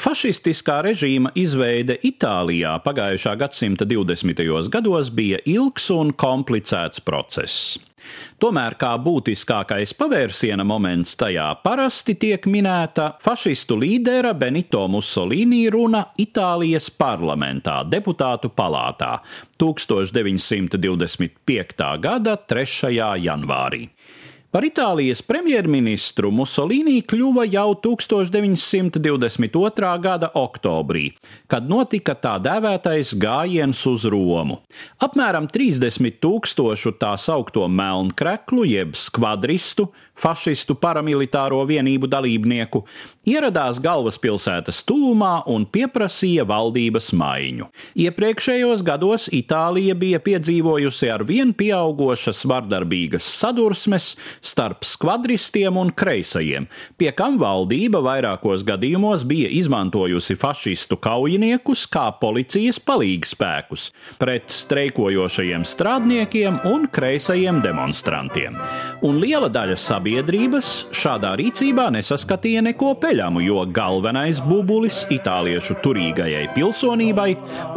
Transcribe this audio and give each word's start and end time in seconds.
Fašistiskā 0.00 0.78
režīma 0.86 1.28
izveide 1.36 1.98
Itālijā 2.08 2.70
pagājušā 2.80 3.34
gadsimta 3.42 3.84
20. 3.84 4.40
gados 4.72 5.10
bija 5.12 5.36
ilgs 5.44 5.90
un 5.92 6.14
komplicēts 6.16 7.04
process. 7.04 7.76
Tomēr 8.40 8.78
kā 8.80 8.96
būtiskākais 9.04 9.92
pavērsiena 9.98 10.64
moments 10.64 11.12
tajā 11.20 11.50
parasti 11.60 12.14
tiek 12.22 12.46
minēta 12.48 13.20
fašistu 13.20 13.76
līdera 13.82 14.32
Benito 14.32 14.88
Mussolini 14.88 15.68
runa 15.68 16.16
Itālijas 16.24 16.88
parlamentā, 16.96 17.84
deputātu 17.84 18.48
palātā 18.56 19.20
1925. 19.60 22.00
gada 22.00 22.40
3. 22.40 22.88
janvārī. 23.26 23.92
Par 24.50 24.64
Itālijas 24.66 25.20
premjerministru 25.22 26.32
Musolīni 26.34 27.04
kļuva 27.06 27.44
jau 27.46 27.68
1922. 27.84 29.90
gada 30.02 30.26
oktobrī, 30.34 31.12
kad 31.46 31.70
notika 31.70 32.16
tā 32.18 32.32
dēvētais 32.42 33.14
gājiens 33.22 33.78
uz 33.86 34.08
Romu. 34.10 34.58
Apmēram 35.06 35.46
30 35.46 36.18
tūkstošu 36.18 36.98
tā 36.98 37.14
saukto 37.14 37.70
melnkreklu, 37.70 38.66
jeb 38.66 38.98
skvadristu, 38.98 39.86
fašistu 40.18 40.74
paramilitāro 40.82 41.62
vienību 41.70 42.10
dalībnieku, 42.10 42.82
ieradās 43.30 43.78
galvaspilsētas 43.82 44.82
tūmā 44.88 45.44
un 45.50 45.66
pieprasīja 45.70 46.44
valdības 46.50 47.12
maiņu. 47.14 47.70
Iepriekšējos 48.02 48.82
gados 48.82 49.28
Itālija 49.30 49.94
bija 49.94 50.18
piedzīvojusi 50.26 51.14
ar 51.14 51.22
vien 51.28 51.54
pieaugošas 51.54 52.42
vardarbīgas 52.50 53.30
sadursmes, 53.40 54.16
starp 54.40 54.84
skvadristiem 54.84 55.76
un 55.76 55.90
kreisajiem, 55.92 56.66
pie 56.96 57.10
kam 57.16 57.36
valdība 57.40 58.00
vairākos 58.04 58.64
gadījumos 58.66 59.24
bija 59.28 59.50
izmantojusi 59.52 60.36
fašistu 60.40 60.96
kaujiniekus 61.00 61.86
kā 61.92 62.06
policijas 62.20 62.80
palīgspēkus 62.80 63.90
pret 64.20 64.50
streikojošajiem 64.52 65.64
strādniekiem 65.68 66.60
un 66.70 66.86
kreisajiem 66.92 67.60
demonstrantiem. 67.64 68.56
Un 69.06 69.20
liela 69.22 69.50
daļa 69.52 69.76
sabiedrības 69.80 70.70
šādā 70.96 71.34
rīcībā 71.40 71.90
nesaskatīja 71.94 72.64
neko 72.70 72.94
peļamu, 73.02 73.44
jo 73.44 73.64
galvenais 73.68 74.40
bubulis 74.44 75.02
itāliešu 75.12 75.78
turīgajai 75.84 76.46
pilsonībai 76.56 77.28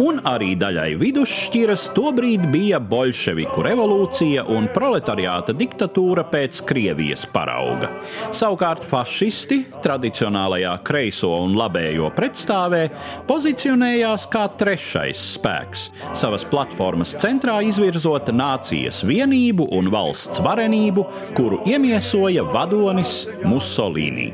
un 0.03 0.21
arī 0.29 0.53
daļai 0.59 0.89
vidusšķiras 1.01 1.89
tobrīd 1.97 2.47
bija 2.53 2.79
bolševiku 2.79 3.63
revolūcija 3.67 4.47
un 4.53 4.69
proletariāta 4.73 5.55
diktatūra 5.57 6.25
pēc 6.31 6.52
pēc 6.53 6.67
Krievijas 6.67 7.25
parauga. 7.33 7.89
Savukārt 8.33 8.85
fašisti 8.85 9.63
tradicionālajā 9.83 10.73
kreiso 10.85 11.31
un 11.41 11.55
labējo 11.57 12.11
pretstāvē 12.13 12.89
pozicionējās 13.27 14.27
kā 14.29 14.45
trešais 14.57 15.21
spēks, 15.37 15.89
savas 16.13 16.45
platformas 16.45 17.15
centrā 17.17 17.61
izvirzot 17.65 18.29
nācijas 18.33 19.03
vienību 19.03 19.67
un 19.73 19.89
valsts 19.89 20.41
varenību, 20.43 21.07
kuru 21.35 21.63
iemiesoja 21.65 22.45
vadonis 22.53 23.27
Mussolini. 23.45 24.31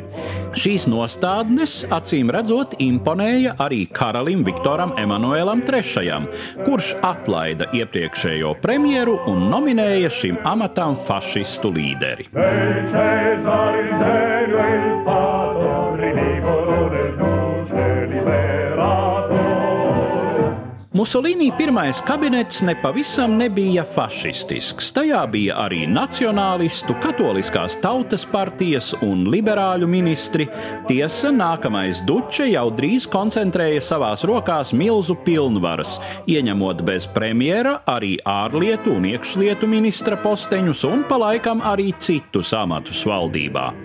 Šīs 0.60 0.88
nostādnes, 0.90 1.86
acīm 1.94 2.32
redzot, 2.34 2.74
imponēja 2.82 3.54
arī 3.62 3.84
karalim 3.94 4.42
Viktoram 4.44 4.96
Emanuēlam 4.98 5.62
III, 5.62 6.18
kurš 6.66 6.96
atlaida 7.06 7.70
iepriekšējo 7.78 8.56
premjeru 8.64 9.20
un 9.30 9.46
nominēja 9.52 10.10
šim 10.10 10.42
amatam 10.50 10.98
fašistu 11.06 11.70
līderi 11.76 12.09
līderi. 12.10 12.26
Musolīni 20.90 21.52
pirmais 21.54 22.00
kabinets 22.02 22.64
nepavisam 22.66 23.36
nebija 23.38 23.84
fašistisks. 23.86 24.88
Tajā 24.96 25.20
bija 25.30 25.60
arī 25.62 25.84
nacionālistu, 25.86 26.96
katoliskās 26.98 27.78
tautas 27.78 28.26
partijas 28.26 28.98
un 29.06 29.22
liberāļu 29.30 29.86
ministri. 29.86 30.48
Tiesa, 30.88 31.30
nākamais 31.30 32.02
duče 32.08 32.48
jau 32.50 32.72
drīz 32.74 33.06
koncentrēja 33.14 33.84
savās 33.86 34.26
rokās 34.26 34.74
milzu 34.74 35.14
pilnvaras, 35.28 36.00
ieņemot 36.26 36.82
bez 36.88 37.06
premjera 37.14 37.86
arī 37.86 38.18
ārlietu 38.26 38.98
un 38.98 39.06
iekšlietu 39.12 39.70
ministra 39.70 40.18
posteņus 40.26 40.82
un 40.90 41.06
pa 41.06 41.22
laikam 41.22 41.62
arī 41.70 41.94
citus 42.02 42.50
amatus 42.58 43.06
valdībā. 43.06 43.78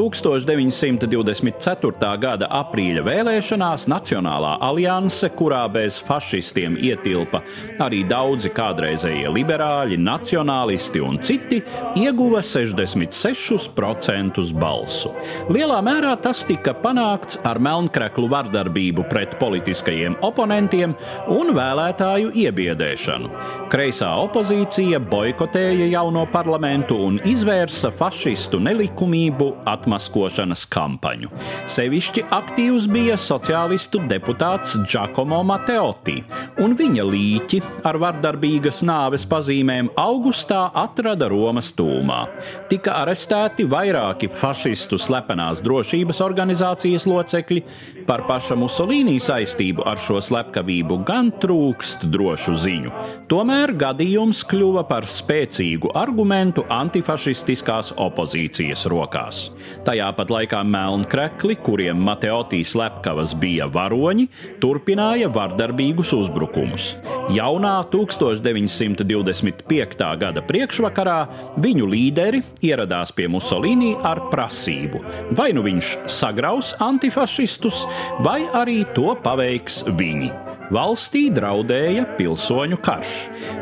1924. 0.00 2.16
gada 2.24 2.48
aprīļa 2.62 3.04
vēlēšanās 3.12 3.84
Nacionālā 3.92 4.56
alianse, 4.72 5.28
kurā 5.36 5.68
bez 5.68 6.00
fašistiem 6.00 6.45
komunistiem 6.46 6.76
ietilpa 6.78 7.42
arī 7.82 8.04
daudzi 8.06 8.52
kādreizējie 8.54 9.30
liberāļi, 9.32 9.96
nacionālisti 9.98 11.00
un 11.02 11.18
citi, 11.20 11.62
ieguva 11.96 12.40
66% 12.40 14.52
balsu. 14.54 15.10
Lielā 15.50 15.80
mērā 15.82 16.16
tas 16.20 16.44
tika 16.46 16.74
panākts 16.74 17.40
ar 17.44 17.58
melnkreklu 17.58 18.28
vardarbību 18.30 19.08
pret 19.10 19.38
politiskajiem 19.40 20.16
oponentiem 20.22 20.94
un 21.28 21.52
vēlētāju 21.56 22.30
iebiedēšanu. 22.34 23.30
Kreisā 23.70 24.12
opozīcija 24.22 25.00
boikotēja 25.00 25.90
jauno 25.90 26.26
parlamentu 26.32 26.96
un 27.08 27.20
izvērsa 27.26 27.90
fašistu 27.90 28.60
nelikumību 28.62 29.52
atmaskošanas 29.66 30.66
kampaņu. 30.70 31.30
Sevišķi 31.66 32.26
aktīvs 32.30 32.88
bija 32.92 33.16
sociālistu 33.20 34.00
deputāts 34.08 34.76
Giacomo 34.86 35.42
Matteotti, 35.46 36.22
un 36.62 36.74
viņa 36.76 37.04
līķi 37.06 37.60
ar 37.86 37.98
vardarbīgas 38.00 38.82
nāves 38.86 39.26
pazīmēm 39.28 39.90
augustā 40.00 40.66
atrada 40.76 41.28
Romas 41.30 41.72
tūmā. 41.76 42.22
Tika 42.70 42.96
arestēti 43.02 43.66
vairāki 43.68 44.30
fašistu 44.32 44.98
slepenās 45.00 45.62
drošības 45.64 46.22
organizācijas 46.24 47.06
locekļi. 47.08 47.62
Par 48.06 48.24
paša 48.28 48.56
Musolīnī 48.58 49.16
saistību 49.22 49.84
ar 49.86 50.00
šo 50.00 50.20
slepkavību 50.22 51.00
gan 51.06 51.32
trūkst 51.42 52.06
drošu 52.12 52.56
ziņu. 52.64 52.92
Tomēr 53.30 53.74
gadījums 53.78 54.44
kļuva 54.48 54.86
par 54.88 55.08
spēcīgu 55.10 55.92
argumentu 55.98 56.66
antifašistiskās 56.72 57.92
opozīcijas 58.02 58.86
rokās. 58.90 59.42
Tajā 59.86 60.12
pat 60.16 60.32
laikā 60.32 60.62
melnkrekli, 60.66 61.58
kuriem 61.66 61.98
Mateotī 62.06 62.62
slepkavas 62.66 63.34
bija 63.38 63.66
varoņi, 63.72 64.28
turpināja 64.62 65.30
vardarbīgus 65.34 66.12
uzbrukumus 66.14 66.25
uzbrukumus. 66.26 66.96
Jaunā 67.32 67.84
1925. 67.90 70.18
gada 70.20 70.42
priekšvakarā 70.46 71.26
viņu 71.62 71.86
līderi 71.90 72.42
ieradās 72.66 73.12
pie 73.16 73.28
Musolīni 73.30 73.94
ar 74.02 74.20
prasību, 74.32 74.98
vai 75.38 75.50
nu 75.56 75.62
viņš 75.66 75.86
sagraus 76.10 76.74
antifašistus, 76.82 77.86
vai 78.26 78.40
arī 78.54 78.84
to 78.96 79.08
paveiks 79.22 79.84
viņi. 79.96 80.45
Valstī 80.74 81.28
draudēja 81.30 82.06
pilsoņu 82.18 82.78
karš. 82.82 83.12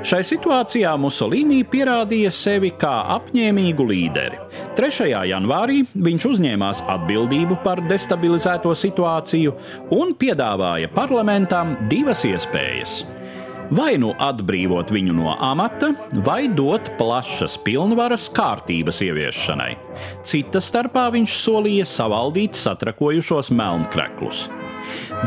Šai 0.07 0.23
situācijā 0.25 0.95
Musolīni 1.01 1.61
pierādīja 1.69 2.31
sevi 2.33 2.73
kā 2.81 2.95
apņēmīgu 3.19 3.89
līderi. 3.91 4.41
3. 4.79 5.11
janvārī 5.31 5.83
viņš 5.95 6.29
uzņēmās 6.31 6.85
atbildību 6.95 7.61
par 7.65 7.85
destabilizēto 7.89 8.73
situāciju 8.73 9.53
un 9.95 10.15
piedāvāja 10.19 10.89
parlamentam 10.95 11.77
divas 11.93 12.25
iespējas 12.29 13.03
vai 13.75 13.95
nu 14.01 14.11
atbrīvot 14.21 14.91
viņu 14.93 15.15
no 15.17 15.33
amata, 15.41 15.93
vai 16.27 16.49
dot 16.53 16.91
plašas 16.99 17.57
pilnvaras 17.65 18.29
kārtības 18.35 19.01
ieviešanai. 19.07 19.71
Cita 20.27 20.61
starpā 20.63 21.07
viņš 21.15 21.39
solīja 21.41 21.89
savaldīt 21.89 22.59
satrakojušos 22.61 23.51
melnkreklus. 23.57 24.47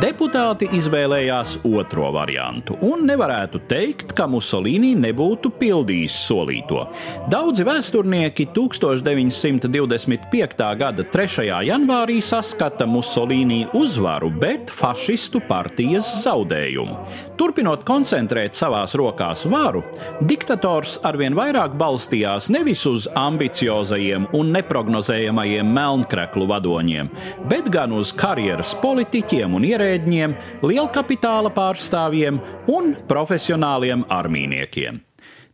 Deputāti 0.01 0.67
izvēlējās 0.77 1.59
otro 1.65 2.11
variantu, 2.13 2.77
un 2.85 3.05
nevarētu 3.07 3.59
teikt, 3.69 4.13
ka 4.17 4.27
Musolīni 4.29 4.95
nebūtu 4.99 5.49
pildījis 5.57 6.15
solīto. 6.27 6.87
Daudzi 7.31 7.63
vēsturnieki 7.65 8.45
1925. 8.53 10.75
gada 10.77 11.03
3. 11.13 11.45
janvārī 11.69 12.21
saskata 12.21 12.85
Musolīni 12.89 13.67
uzvaru, 13.77 14.29
bet 14.43 14.69
fašistu 14.73 15.39
partijas 15.47 16.07
zaudējumu. 16.25 16.95
Turpinot 17.39 17.81
koncentrēt 17.87 18.53
savās 18.57 18.95
rokās 18.97 19.45
varu, 19.49 19.83
diktators 20.21 20.99
arvien 21.07 21.35
vairāk 21.37 21.71
balstījās 21.79 22.49
nevis 22.53 22.85
uz 22.89 23.07
ambiciozajiem 23.17 24.27
un 24.37 24.51
neprognozējamajiem 24.55 25.67
melnkreklu 25.77 26.45
vadoņiem, 26.49 27.09
bet 27.49 27.69
gan 27.73 27.93
uz 27.95 28.13
karjeras 28.17 28.73
politiķiem 28.81 29.46
politiķiem 29.47 29.55
un 29.55 29.65
ierēdņiem, 29.65 30.35
lielkapitāla 30.63 31.51
pārstāvjiem 31.55 32.39
un 32.67 32.95
profesionāliem 33.07 34.05
armīniekiem. 34.09 35.01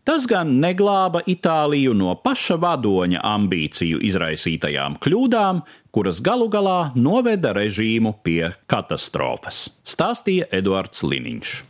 Tas 0.04 0.26
gan 0.28 0.60
neglāba 0.60 1.22
Itāliju 1.26 1.94
no 1.96 2.16
paša 2.20 2.58
vadoņa 2.60 3.22
ambīciju 3.24 4.02
izraisītajām 4.04 4.98
kļūdām, 5.00 5.62
kuras 5.96 6.20
galu 6.20 6.50
galā 6.50 6.92
noveda 6.96 7.54
režīmu 7.56 8.20
pie 8.24 8.52
katastrofas, 8.68 9.70
stāstīja 9.86 10.50
Eduards 10.52 11.04
Liniņš. 11.04 11.64